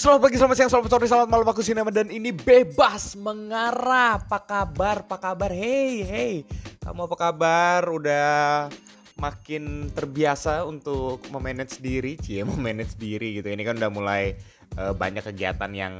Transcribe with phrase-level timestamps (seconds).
[0.00, 4.16] Selamat pagi, selamat siang, selamat sore, selamat malam aku Sinema dan ini bebas mengarah.
[4.16, 5.04] Apa kabar?
[5.04, 5.52] Apa kabar?
[5.52, 6.34] Hey, hey.
[6.80, 7.84] Kamu apa kabar?
[7.84, 8.72] Udah
[9.20, 13.52] makin terbiasa untuk memanage diri, cie, memanage diri gitu.
[13.52, 14.40] Ini kan udah mulai
[14.80, 15.92] uh, banyak kegiatan yang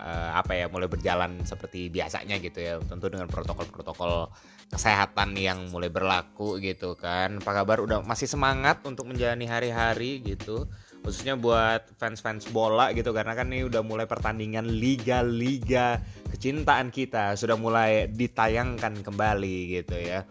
[0.00, 2.80] uh, apa ya, mulai berjalan seperti biasanya gitu ya.
[2.88, 4.32] Tentu dengan protokol-protokol
[4.72, 7.36] kesehatan yang mulai berlaku gitu kan.
[7.44, 7.84] Apa kabar?
[7.84, 10.64] Udah masih semangat untuk menjalani hari-hari gitu
[11.02, 15.98] khususnya buat fans-fans bola gitu karena kan ini udah mulai pertandingan liga-liga
[16.30, 20.22] kecintaan kita sudah mulai ditayangkan kembali gitu ya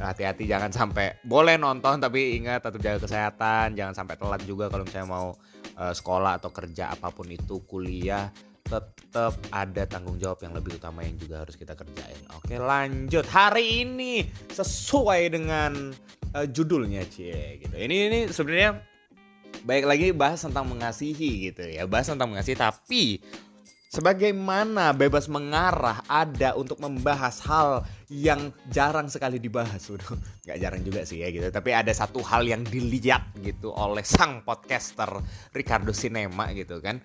[0.00, 4.86] hati-hati jangan sampai boleh nonton tapi ingat tetap jaga kesehatan jangan sampai telat juga kalau
[4.86, 5.28] misalnya mau
[5.76, 8.32] uh, sekolah atau kerja apa pun itu kuliah
[8.70, 12.22] tetap ada tanggung jawab yang lebih utama yang juga harus kita kerjain.
[12.38, 13.26] Oke, lanjut.
[13.26, 14.22] Hari ini
[14.54, 15.90] sesuai dengan
[16.38, 17.74] uh, judulnya, Cie gitu.
[17.74, 18.78] Ini ini sebenarnya
[19.64, 21.84] baik lagi bahas tentang mengasihi gitu ya.
[21.84, 23.20] Bahas tentang mengasihi tapi
[23.90, 29.82] sebagaimana bebas mengarah ada untuk membahas hal yang jarang sekali dibahas.
[29.90, 30.14] Udah
[30.46, 31.50] nggak jarang juga sih ya gitu.
[31.50, 35.10] Tapi ada satu hal yang dilihat gitu oleh sang podcaster
[35.50, 37.02] Ricardo Cinema gitu kan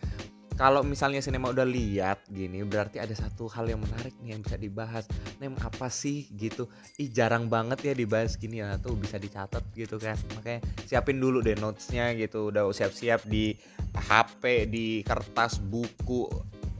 [0.55, 4.55] kalau misalnya sinema udah lihat gini berarti ada satu hal yang menarik nih yang bisa
[4.55, 5.03] dibahas.
[5.43, 6.71] Nem apa sih gitu?
[6.95, 10.15] Ih jarang banget ya dibahas gini ya tuh bisa dicatat gitu kan.
[10.39, 12.55] Makanya siapin dulu deh notesnya gitu.
[12.55, 13.51] Udah siap-siap di
[13.91, 16.31] HP di kertas buku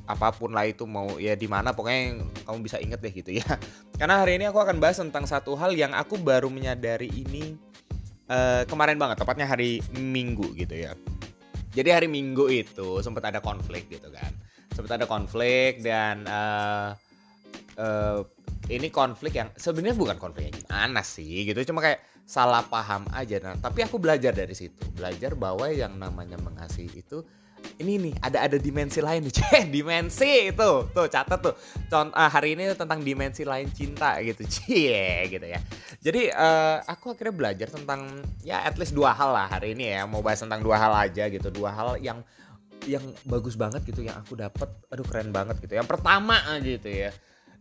[0.06, 1.76] apa pun lah itu mau ya di mana.
[1.76, 3.48] Pokoknya kamu bisa inget deh gitu ya.
[4.00, 7.60] Karena hari ini aku akan bahas tentang satu hal yang aku baru menyadari ini
[8.32, 10.96] uh, kemarin banget tepatnya hari Minggu gitu ya
[11.76, 14.32] jadi hari Minggu itu sempat ada konflik gitu kan.
[14.72, 16.96] Sempat ada konflik dan uh,
[17.76, 18.24] uh,
[18.72, 21.60] ini konflik yang sebenarnya bukan konflik yang gimana sih gitu.
[21.68, 23.44] Cuma kayak salah paham aja.
[23.44, 24.88] Nah tapi aku belajar dari situ.
[24.96, 27.22] Belajar bahwa yang namanya mengasihi itu
[27.80, 31.56] ini nih ada ada dimensi lain nih ceh dimensi itu tuh catat tuh.
[31.92, 34.44] Contoh uh, hari ini tentang dimensi lain cinta gitu.
[34.54, 35.60] Cie gitu ya.
[36.00, 40.08] Jadi uh, aku akhirnya belajar tentang ya at least dua hal lah hari ini ya.
[40.08, 41.48] Mau bahas tentang dua hal aja gitu.
[41.52, 42.24] Dua hal yang
[42.86, 45.76] yang bagus banget gitu yang aku dapat aduh keren banget gitu.
[45.76, 47.12] Yang pertama gitu ya.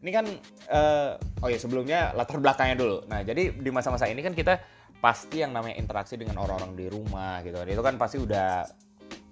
[0.04, 0.26] Ini kan
[0.68, 2.96] uh, oh ya sebelumnya latar belakangnya dulu.
[3.08, 4.60] Nah jadi di masa-masa ini kan kita
[5.04, 8.64] pasti yang namanya interaksi dengan orang-orang di rumah gitu itu kan pasti udah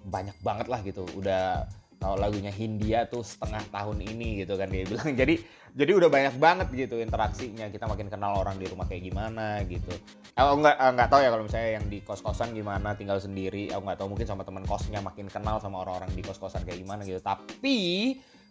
[0.05, 1.07] banyak banget lah gitu.
[1.15, 1.67] Udah
[2.03, 5.15] kalau lagunya Hindia tuh setengah tahun ini gitu kan dia bilang.
[5.21, 7.65] Jadi jadi udah banyak banget gitu interaksinya.
[7.71, 9.89] Kita makin kenal orang di rumah kayak gimana gitu.
[10.37, 13.73] Aku nggak nggak tahu ya kalau misalnya yang di kos kosan gimana tinggal sendiri.
[13.73, 16.77] Aku nggak tahu mungkin sama teman kosnya makin kenal sama orang-orang di kos kosan kayak
[16.77, 17.17] gimana gitu.
[17.25, 17.77] Tapi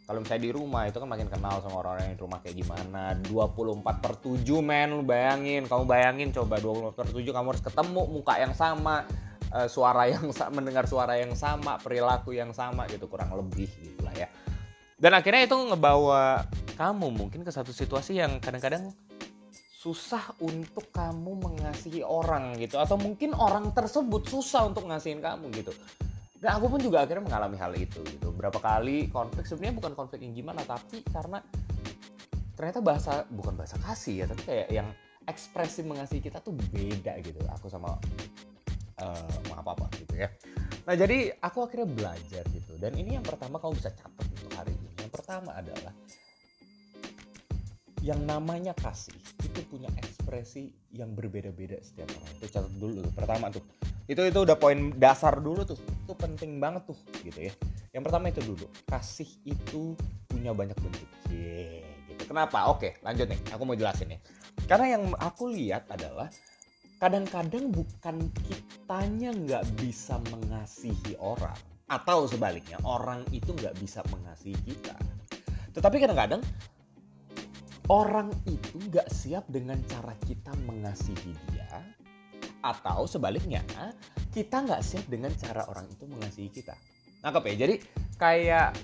[0.02, 3.02] kalau misalnya di rumah itu kan makin kenal sama orang-orang yang di rumah kayak gimana.
[3.22, 4.88] 24 per 7 men.
[4.90, 9.06] Lu bayangin kamu bayangin coba 24 per 7 kamu harus ketemu muka yang sama
[9.52, 14.28] uh, suara yang mendengar suara yang sama, perilaku yang sama gitu kurang lebih gitulah ya.
[14.96, 16.46] Dan akhirnya itu ngebawa
[16.78, 18.90] kamu mungkin ke satu situasi yang kadang-kadang
[19.82, 25.74] susah untuk kamu mengasihi orang gitu atau mungkin orang tersebut susah untuk ngasihin kamu gitu.
[26.38, 28.30] Dan aku pun juga akhirnya mengalami hal itu gitu.
[28.30, 31.42] Berapa kali konflik sebenarnya bukan konflik yang gimana tapi karena
[32.54, 34.88] ternyata bahasa bukan bahasa kasih ya tapi kayak yang
[35.26, 37.42] ekspresi mengasihi kita tuh beda gitu.
[37.58, 37.98] Aku sama
[39.02, 40.28] uh, mau apa apa gitu ya.
[40.86, 42.78] Nah jadi aku akhirnya belajar gitu.
[42.78, 44.90] Dan ini yang pertama kamu bisa catat untuk hari ini.
[45.02, 45.94] Yang pertama adalah
[48.02, 49.14] yang namanya kasih
[49.46, 52.34] itu punya ekspresi yang berbeda-beda setiap orang.
[52.38, 53.12] Itu catat dulu tuh.
[53.14, 53.64] pertama tuh.
[54.06, 55.78] Itu itu udah poin dasar dulu tuh.
[55.78, 57.54] Itu penting banget tuh gitu ya.
[57.90, 58.66] Yang pertama itu dulu.
[58.86, 59.98] Kasih itu
[60.30, 61.10] punya banyak bentuk.
[61.30, 62.22] Yeah, gitu.
[62.30, 62.70] Kenapa?
[62.70, 63.38] Oke lanjut nih.
[63.54, 64.22] Aku mau jelasin nih
[64.66, 66.30] karena yang aku lihat adalah
[67.02, 71.58] kadang-kadang bukan kitanya nggak bisa mengasihi orang
[71.90, 74.94] atau sebaliknya orang itu nggak bisa mengasihi kita.
[75.74, 76.46] Tetapi kadang-kadang
[77.90, 81.82] orang itu nggak siap dengan cara kita mengasihi dia
[82.62, 83.66] atau sebaliknya
[84.30, 86.78] kita nggak siap dengan cara orang itu mengasihi kita.
[87.26, 87.54] Nangkep ya?
[87.66, 87.74] Jadi
[88.14, 88.78] kayak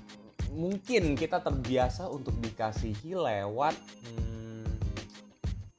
[0.58, 4.37] mungkin kita terbiasa untuk dikasihi lewat hmm,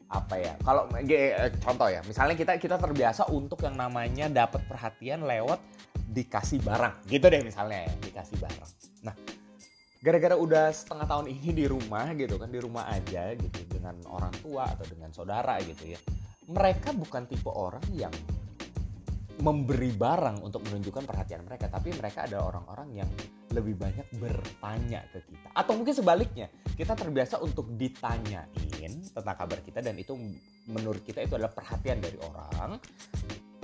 [0.09, 0.53] apa ya?
[0.65, 5.61] Kalau eh, contoh ya misalnya kita kita terbiasa untuk yang namanya dapat perhatian lewat
[6.09, 7.05] dikasih barang.
[7.05, 8.69] Gitu deh misalnya ya dikasih barang.
[9.05, 9.15] Nah
[9.99, 14.31] gara-gara udah setengah tahun ini di rumah gitu kan di rumah aja gitu dengan orang
[14.39, 15.99] tua atau dengan saudara gitu ya
[16.47, 18.11] mereka bukan tipe orang yang
[19.39, 23.09] memberi barang untuk menunjukkan perhatian mereka tapi mereka ada orang-orang yang
[23.55, 25.49] lebih banyak bertanya ke kita.
[25.55, 26.47] Atau mungkin sebaliknya
[26.77, 30.13] kita terbiasa untuk ditanyain tentang kabar kita dan itu
[30.69, 32.77] menurut kita itu adalah perhatian dari orang.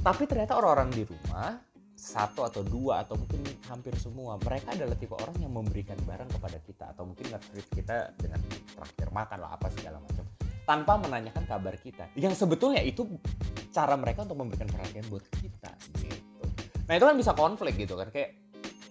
[0.01, 1.57] Tapi ternyata orang-orang di rumah
[1.95, 3.41] satu atau dua atau mungkin
[3.71, 7.95] hampir semua mereka adalah tipe orang yang memberikan barang kepada kita atau mungkin nge-treat kita
[8.19, 8.39] dengan
[8.75, 10.27] traktir makan lah apa segala macam
[10.65, 12.09] tanpa menanyakan kabar kita.
[12.17, 13.05] Yang sebetulnya itu
[13.69, 15.64] cara mereka untuk memberikan perhatian buat kita
[16.85, 18.45] nah itu kan bisa konflik gitu kan kayak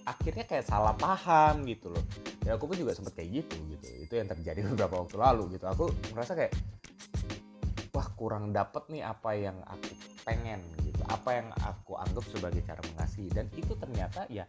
[0.05, 2.05] akhirnya kayak salah paham gitu loh.
[2.45, 5.65] Ya aku pun juga sempet kayak gitu gitu itu yang terjadi beberapa waktu lalu gitu.
[5.69, 6.53] Aku merasa kayak
[7.97, 9.91] wah kurang dapet nih apa yang aku
[10.25, 13.29] pengen gitu apa yang aku anggap sebagai cara mengasihi.
[13.33, 14.45] Dan itu ternyata ya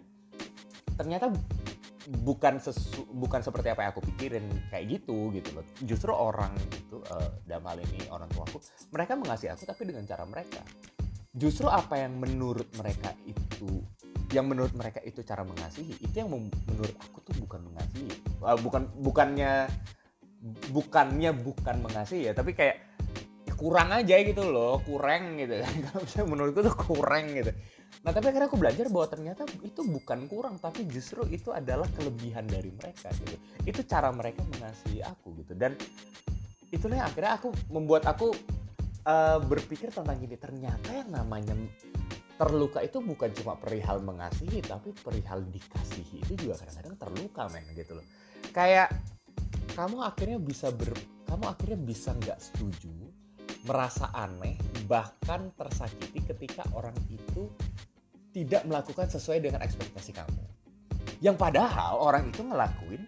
[0.96, 1.32] ternyata
[2.22, 5.66] bukan sesu, bukan seperti apa yang aku pikirin kayak gitu gitu loh.
[5.88, 8.60] Justru orang itu uh, dalam hal ini orang tuaku
[8.92, 10.62] mereka mengasihi aku tapi dengan cara mereka
[11.36, 13.84] justru apa yang menurut mereka itu
[14.32, 18.12] yang menurut mereka itu cara mengasihi itu yang menurut aku tuh bukan mengasihi.
[18.42, 19.70] Uh, bukan bukannya
[20.72, 22.82] bukannya bukan mengasihi ya tapi kayak
[23.56, 25.60] kurang aja gitu loh kurang gitu.
[25.62, 27.52] Kan kalau misalnya menurutku tuh kurang gitu.
[28.02, 32.48] Nah tapi akhirnya aku belajar bahwa ternyata itu bukan kurang tapi justru itu adalah kelebihan
[32.48, 33.36] dari mereka gitu.
[33.64, 35.54] Itu cara mereka mengasihi aku gitu.
[35.54, 35.76] Dan
[36.74, 38.34] itulah yang akhirnya aku membuat aku
[39.06, 41.56] uh, berpikir tentang gini ternyata yang namanya
[42.36, 47.96] terluka itu bukan cuma perihal mengasihi tapi perihal dikasihi itu juga kadang-kadang terluka men gitu
[47.96, 48.06] loh
[48.52, 48.92] kayak
[49.72, 50.92] kamu akhirnya bisa ber
[51.31, 52.92] kamu akhirnya bisa nggak setuju
[53.66, 54.56] merasa aneh,
[54.86, 57.50] bahkan tersakiti ketika orang itu
[58.30, 60.44] tidak melakukan sesuai dengan ekspektasi kamu.
[61.19, 63.05] Yang padahal orang itu ngelakuin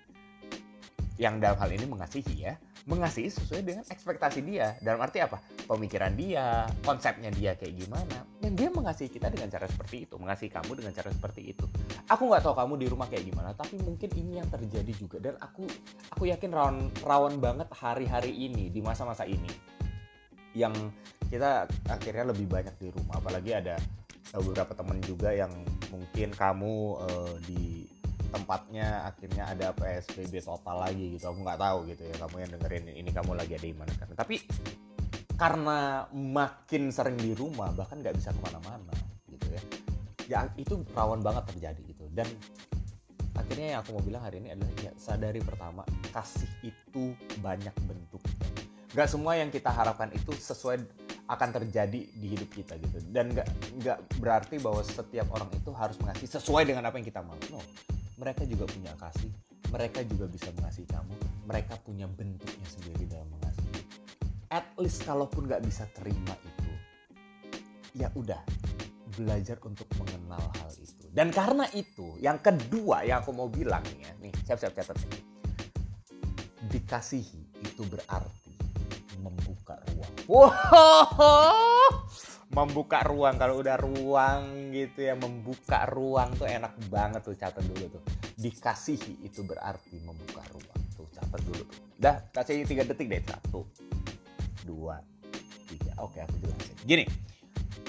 [1.18, 2.54] yang dalam hal ini mengasihi ya,
[2.86, 4.78] mengasihi sesuai dengan ekspektasi dia.
[4.80, 5.42] Dalam arti apa?
[5.66, 8.24] Pemikiran dia, konsepnya dia kayak gimana.
[8.38, 11.66] Dan dia mengasihi kita dengan cara seperti itu, mengasihi kamu dengan cara seperti itu.
[12.08, 15.18] Aku nggak tahu kamu di rumah kayak gimana, tapi mungkin ini yang terjadi juga.
[15.18, 15.66] Dan aku
[16.14, 19.78] aku yakin rawan rawan banget hari-hari ini di masa-masa ini
[20.58, 20.74] yang
[21.30, 23.78] kita akhirnya lebih banyak di rumah apalagi ada
[24.34, 25.52] beberapa temen juga yang
[25.92, 27.88] mungkin kamu uh, di
[28.30, 31.32] tempatnya akhirnya ada PSBB total lagi gitu.
[31.32, 34.18] Aku nggak tahu gitu ya kamu yang dengerin ini kamu lagi ada di mana sekarang
[34.18, 34.36] tapi
[35.38, 38.94] karena makin sering di rumah bahkan nggak bisa ke mana-mana
[39.30, 39.62] gitu ya.
[40.28, 42.04] Ya itu rawan banget terjadi gitu.
[42.12, 42.28] Dan
[43.38, 48.38] akhirnya yang aku mau bilang hari ini adalah ya sadari pertama kasih itu banyak bentuknya
[48.98, 50.82] nggak semua yang kita harapkan itu sesuai
[51.28, 52.98] akan terjadi di hidup kita gitu.
[53.12, 53.48] Dan nggak
[53.84, 57.36] nggak berarti bahwa setiap orang itu harus mengasihi sesuai dengan apa yang kita mau.
[57.52, 57.60] No
[58.18, 59.32] mereka juga punya kasih.
[59.70, 61.14] Mereka juga bisa mengasihi kamu.
[61.46, 63.82] Mereka punya bentuknya sendiri dalam mengasihi.
[64.50, 66.72] At least kalaupun nggak bisa terima itu
[67.98, 68.42] ya udah
[69.18, 71.06] belajar untuk mengenal hal itu.
[71.14, 74.98] Dan karena itu yang kedua yang aku mau bilang nih ya nih siap siap catat
[76.70, 78.54] dikasihi itu berarti
[79.22, 80.14] membuka ruang.
[80.30, 81.77] Wow,
[82.58, 87.86] membuka ruang kalau udah ruang gitu ya membuka ruang tuh enak banget tuh catat dulu
[87.94, 88.04] tuh.
[88.34, 91.78] Dikasihi itu berarti membuka ruang tuh catat dulu tuh.
[92.02, 93.62] Dah kasih tiga detik deh satu,
[94.66, 94.98] dua,
[95.70, 95.94] tiga.
[96.02, 96.74] Oke aku jelasin.
[96.82, 97.06] Gini,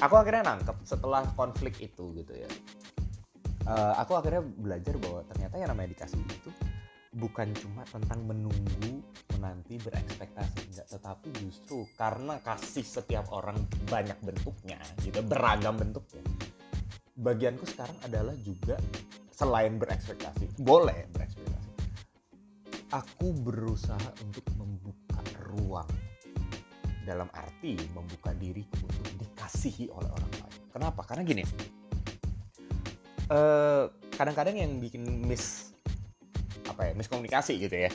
[0.05, 2.51] aku akhirnya nangkep setelah konflik itu gitu ya.
[3.65, 6.53] Uh, aku akhirnya belajar bahwa ternyata yang namanya dikasih itu
[7.17, 9.01] bukan cuma tentang menunggu
[9.37, 13.57] menanti berekspektasi enggak tetapi justru karena kasih setiap orang
[13.89, 16.25] banyak bentuknya gitu beragam bentuknya.
[17.19, 18.77] Bagianku sekarang adalah juga
[19.33, 21.69] selain berekspektasi boleh berekspektasi
[22.93, 25.21] aku berusaha untuk membuka
[25.53, 25.89] ruang.
[27.05, 30.61] Dalam arti membuka diriku untuk dikasihi oleh orang lain.
[30.69, 31.01] Kenapa?
[31.09, 31.41] Karena gini
[33.33, 35.68] eh, kadang-kadang uh, yang bikin miss
[36.79, 37.91] apa ya miskomunikasi gitu ya.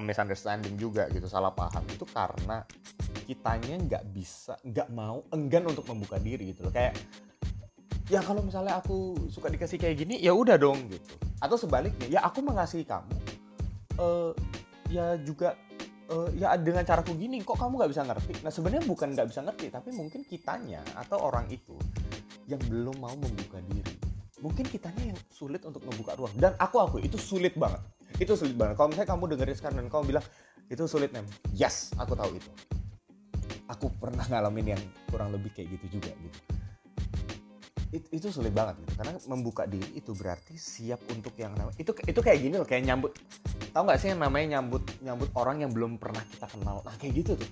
[0.00, 1.84] Misunderstanding juga gitu salah paham.
[1.92, 2.64] Itu karena
[3.28, 6.72] kitanya nggak bisa nggak mau enggan untuk membuka diri gitu loh.
[6.72, 6.96] Kayak
[8.08, 11.20] ya kalau misalnya aku suka dikasih kayak gini ya udah dong gitu.
[11.36, 13.12] Atau sebaliknya ya aku mengasihi kamu
[14.00, 14.32] uh,
[14.88, 15.52] ya juga
[16.08, 18.32] uh, ya dengan caraku gini kok kamu nggak bisa ngerti?
[18.40, 21.76] Nah sebenarnya bukan nggak bisa ngerti tapi mungkin kitanya atau orang itu
[22.48, 23.94] yang belum mau membuka diri.
[24.40, 26.34] Mungkin kitanya yang sulit untuk membuka ruang.
[26.36, 27.80] Dan aku aku itu sulit banget
[28.22, 28.78] itu sulit banget.
[28.78, 30.24] Kalau misalnya kamu dengerin sekarang dan kamu bilang
[30.70, 32.50] itu sulit nem yes aku tahu itu.
[33.68, 36.38] Aku pernah ngalamin yang kurang lebih kayak gitu juga gitu.
[37.94, 38.92] It, itu sulit banget gitu.
[38.98, 42.86] Karena membuka diri itu berarti siap untuk yang namanya itu itu kayak gini loh kayak
[42.86, 43.14] nyambut
[43.74, 46.82] tahu nggak sih yang namanya nyambut nyambut orang yang belum pernah kita kenal?
[46.86, 47.50] Nah kayak gitu tuh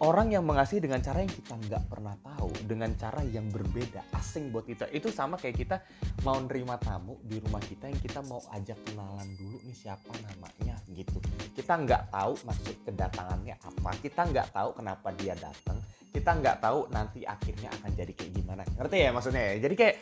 [0.00, 4.48] orang yang mengasihi dengan cara yang kita nggak pernah tahu dengan cara yang berbeda asing
[4.48, 4.88] buat kita.
[4.88, 5.76] Itu sama kayak kita
[6.24, 10.80] mau nerima tamu di rumah kita yang kita mau ajak kenalan dulu nih siapa namanya
[10.88, 11.20] gitu.
[11.52, 15.78] Kita nggak tahu maksud kedatangannya apa kita nggak tahu kenapa dia datang
[16.10, 18.62] kita nggak tahu nanti akhirnya akan jadi kayak gimana.
[18.66, 19.42] Ngerti ya maksudnya?
[19.54, 19.96] Ya jadi kayak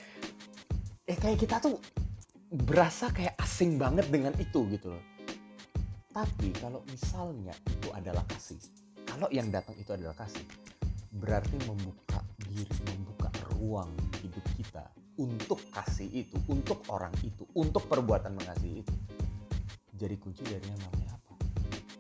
[1.08, 1.76] eh kayak kita tuh
[2.48, 5.04] berasa kayak asing banget dengan itu gitu loh.
[6.08, 8.56] Tapi kalau misalnya itu adalah kasih
[9.18, 10.46] kalau yang datang itu adalah kasih
[11.18, 13.26] berarti membuka diri membuka
[13.58, 13.90] ruang
[14.22, 14.86] hidup kita
[15.18, 18.94] untuk kasih itu untuk orang itu untuk perbuatan mengasihi itu.
[19.98, 21.34] Jadi kunci dari yang namanya apa?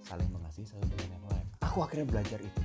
[0.06, 1.46] Saling mengasihi saling dengan yang lain.
[1.66, 2.62] Aku akhirnya belajar itu.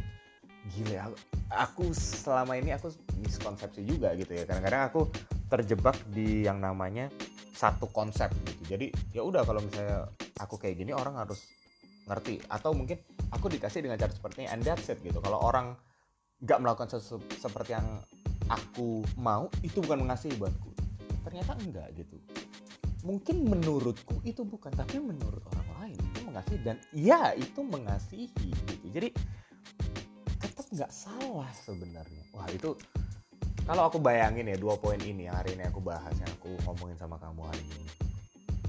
[0.69, 1.15] Gile aku,
[1.50, 2.93] aku selama ini aku
[3.25, 4.45] miskonsepsi juga gitu ya.
[4.45, 5.10] Kadang-kadang aku
[5.50, 7.10] terjebak di yang namanya
[7.57, 8.77] satu konsep gitu.
[8.77, 10.05] Jadi ya udah kalau misalnya
[10.38, 11.41] aku kayak gini orang harus
[12.07, 12.43] ngerti.
[12.50, 13.00] Atau mungkin
[13.31, 15.19] aku dikasih dengan cara seperti ini and that's it gitu.
[15.24, 15.75] Kalau orang
[16.43, 17.88] nggak melakukan sesuatu seperti yang
[18.51, 20.72] aku mau itu bukan mengasihi buatku.
[21.24, 22.17] Ternyata enggak gitu.
[23.03, 28.29] Mungkin menurutku itu bukan tapi menurut orang lain itu mengasihi dan ya itu mengasihi
[28.67, 28.86] gitu.
[28.91, 29.10] Jadi
[30.39, 32.24] tetap nggak salah sebenarnya.
[32.31, 32.75] Wah itu
[33.63, 37.00] kalau aku bayangin ya dua poin ini yang hari ini aku bahas yang aku ngomongin
[37.00, 37.88] sama kamu hari ini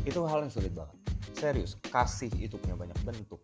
[0.06, 0.94] itu hal yang sulit banget
[1.34, 3.42] serius kasih itu punya banyak bentuk.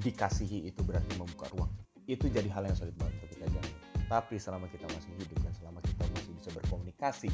[0.00, 1.72] Dikasihi itu berarti membuka ruang.
[2.08, 5.52] Itu jadi hal yang sulit banget untuk kita jalani tapi selama kita masih hidup dan
[5.52, 7.28] selama kita masih bisa berkomunikasi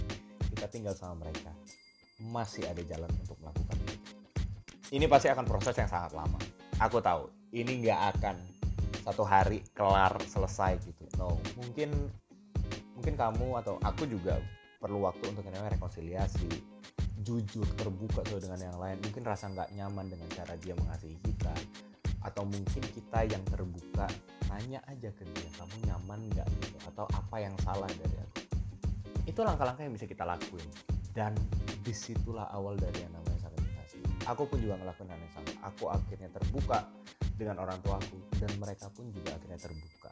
[0.50, 1.54] kita tinggal sama mereka
[2.18, 3.94] masih ada jalan untuk melakukan itu.
[4.94, 6.38] Ini pasti akan proses yang sangat lama.
[6.82, 8.36] Aku tahu ini nggak akan
[9.06, 11.06] satu hari kelar selesai gitu.
[11.18, 11.94] No mungkin
[12.98, 14.42] mungkin kamu atau aku juga
[14.82, 16.50] perlu waktu untuk namanya rekonsiliasi
[17.24, 19.00] jujur terbuka tuh dengan yang lain.
[19.00, 21.54] Mungkin rasa nggak nyaman dengan cara dia mengasihi kita.
[22.24, 24.08] Atau mungkin kita yang terbuka
[24.48, 26.48] nanya aja ke dia kamu nyaman nggak?
[26.60, 26.78] Gitu.
[26.92, 28.40] Atau apa yang salah dari aku.
[29.24, 30.68] Itu langkah-langkah yang bisa kita lakuin.
[31.16, 31.32] Dan
[31.80, 33.64] di situlah awal dari yang namanya saling
[34.24, 35.50] aku pun juga ngelakuin hal yang sama.
[35.72, 36.88] Aku akhirnya terbuka
[37.36, 40.10] dengan orang tuaku dan mereka pun juga akhirnya terbuka.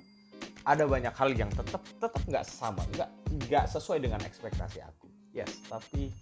[0.63, 3.11] Ada banyak hal yang tetap tetap nggak sama nggak
[3.49, 5.09] nggak sesuai dengan ekspektasi aku.
[5.33, 6.13] Yes tapi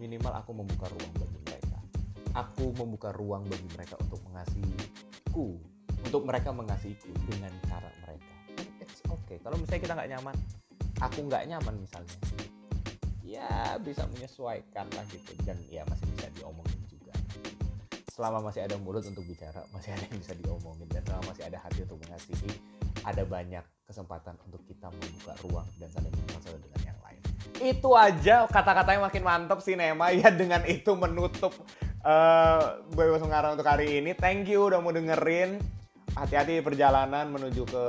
[0.00, 1.78] minimal aku membuka ruang bagi mereka.
[2.32, 5.56] Aku membuka ruang bagi mereka untuk mengasihiku.
[6.02, 8.32] Untuk mereka mengasihiku dengan cara mereka.
[8.80, 9.36] It's okay.
[9.44, 10.36] Kalau misalnya kita nggak nyaman
[11.02, 12.16] aku nggak nyaman misalnya.
[13.26, 15.32] Ya bisa menyesuaikan lah gitu.
[15.42, 17.14] Dan ya masih bisa diomongin juga.
[18.12, 20.88] Selama masih ada mulut untuk bicara masih ada yang bisa diomongin.
[20.88, 22.50] Dan selama masih ada hati untuk mengasihi
[23.02, 26.71] ada banyak kesempatan untuk kita membuka ruang dan saling lain.
[27.62, 31.54] Itu aja kata-katanya makin mantap sih Nema ya dengan itu menutup
[32.02, 34.18] uh, Bebas Mengarang untuk hari ini.
[34.18, 35.62] Thank you udah mau dengerin.
[36.12, 37.84] Hati-hati perjalanan menuju ke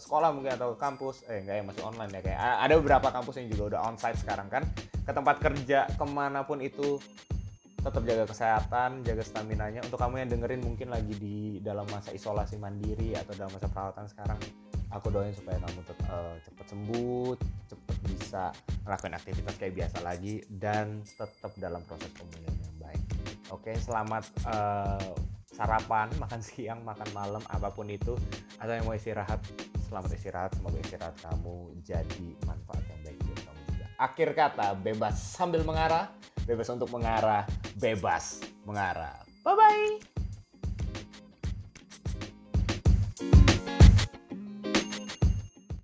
[0.00, 1.22] sekolah mungkin atau kampus.
[1.28, 4.48] Eh enggak ya masih online ya kayak ada beberapa kampus yang juga udah onsite sekarang
[4.48, 4.64] kan.
[5.04, 6.96] Ke tempat kerja ke mana pun itu
[7.80, 9.80] tetap jaga kesehatan, jaga stamina nya.
[9.84, 14.04] Untuk kamu yang dengerin mungkin lagi di dalam masa isolasi mandiri atau dalam masa perawatan
[14.08, 14.40] sekarang,
[14.90, 17.28] aku doain supaya kamu tetap uh, cepat sembuh,
[17.70, 18.44] cepat bisa
[18.86, 23.02] melakukan aktivitas kayak biasa lagi dan tetap dalam proses pemulihan yang baik.
[23.50, 25.14] Oke, selamat uh,
[25.50, 28.14] sarapan, makan siang, makan malam, apa pun itu.
[28.58, 29.40] Atau yang mau istirahat,
[29.88, 30.50] selamat istirahat.
[30.58, 33.86] Semoga istirahat kamu jadi manfaat yang baik buat kamu juga.
[33.96, 36.10] Akhir kata, bebas sambil mengarah
[36.50, 37.46] bebas untuk mengarah,
[37.78, 39.22] bebas mengarah.
[39.46, 40.19] Bye bye.